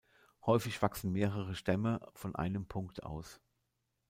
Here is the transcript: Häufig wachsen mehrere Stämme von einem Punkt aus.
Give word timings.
Häufig 0.47 0.81
wachsen 0.81 1.11
mehrere 1.11 1.53
Stämme 1.53 1.99
von 2.15 2.35
einem 2.35 2.65
Punkt 2.67 3.03
aus. 3.03 3.39